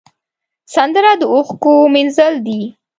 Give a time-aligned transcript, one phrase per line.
[0.75, 2.61] سندره د اوښکو مینځل دي